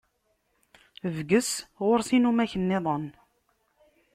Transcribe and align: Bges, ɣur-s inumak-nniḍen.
Bges, 1.15 1.49
ɣur-s 1.85 2.09
inumak-nniḍen. 2.15 3.05